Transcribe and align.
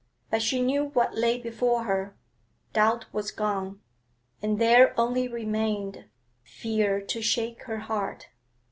But 0.31 0.41
she 0.41 0.63
knew 0.63 0.85
what 0.85 1.13
lay 1.13 1.39
before 1.39 1.83
her; 1.83 2.17
doubt 2.73 3.05
was 3.13 3.29
gone, 3.29 3.81
and 4.41 4.57
there 4.57 4.99
only 4.99 5.27
remained 5.27 6.05
fear 6.41 6.99
to 7.01 7.21
shake 7.21 7.61
her 7.65 7.81
heart. 7.81 8.29